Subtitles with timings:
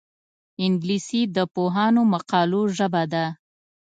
[0.63, 3.25] انګلیسي د پوهانو مقالو ژبه ده